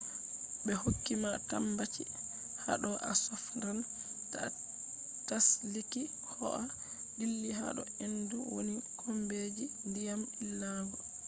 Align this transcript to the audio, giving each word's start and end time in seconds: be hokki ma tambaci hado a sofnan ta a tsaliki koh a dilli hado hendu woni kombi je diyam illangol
be 0.63 0.73
hokki 0.83 1.13
ma 1.23 1.31
tambaci 1.49 2.03
hado 2.65 2.89
a 3.09 3.11
sofnan 3.25 3.77
ta 4.31 4.41
a 4.47 4.49
tsaliki 5.27 6.03
koh 6.27 6.45
a 6.59 6.61
dilli 7.17 7.49
hado 7.61 7.81
hendu 7.99 8.37
woni 8.53 8.77
kombi 8.99 9.37
je 9.55 9.65
diyam 9.93 10.21
illangol 10.43 11.01